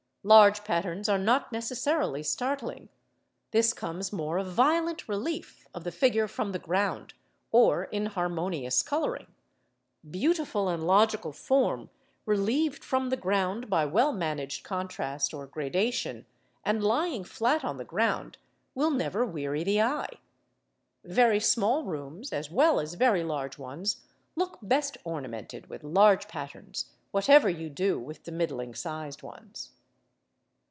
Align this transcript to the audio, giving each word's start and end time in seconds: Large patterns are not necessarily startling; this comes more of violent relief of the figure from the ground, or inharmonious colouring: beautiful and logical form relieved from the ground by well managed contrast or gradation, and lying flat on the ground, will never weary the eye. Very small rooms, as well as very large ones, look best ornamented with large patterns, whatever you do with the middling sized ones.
Large 0.23 0.63
patterns 0.63 1.09
are 1.09 1.17
not 1.17 1.51
necessarily 1.51 2.21
startling; 2.21 2.89
this 3.49 3.73
comes 3.73 4.13
more 4.13 4.37
of 4.37 4.51
violent 4.53 5.07
relief 5.09 5.65
of 5.73 5.83
the 5.83 5.91
figure 5.91 6.27
from 6.27 6.51
the 6.51 6.59
ground, 6.59 7.15
or 7.51 7.85
inharmonious 7.85 8.83
colouring: 8.83 9.25
beautiful 10.07 10.69
and 10.69 10.85
logical 10.85 11.31
form 11.31 11.89
relieved 12.27 12.83
from 12.83 13.09
the 13.09 13.17
ground 13.17 13.67
by 13.67 13.83
well 13.83 14.13
managed 14.13 14.63
contrast 14.63 15.33
or 15.33 15.47
gradation, 15.47 16.27
and 16.63 16.83
lying 16.83 17.23
flat 17.23 17.63
on 17.65 17.77
the 17.77 17.83
ground, 17.83 18.37
will 18.75 18.91
never 18.91 19.25
weary 19.25 19.63
the 19.63 19.81
eye. 19.81 20.19
Very 21.03 21.39
small 21.39 21.83
rooms, 21.83 22.31
as 22.31 22.51
well 22.51 22.79
as 22.79 22.93
very 22.93 23.23
large 23.23 23.57
ones, 23.57 24.03
look 24.35 24.59
best 24.61 24.99
ornamented 25.03 25.65
with 25.65 25.83
large 25.83 26.27
patterns, 26.27 26.91
whatever 27.09 27.49
you 27.49 27.71
do 27.71 27.99
with 27.99 28.25
the 28.25 28.31
middling 28.31 28.75
sized 28.75 29.23
ones. 29.23 29.71